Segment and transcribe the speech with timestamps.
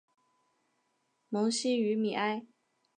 [1.29, 2.47] 蒙希于米埃。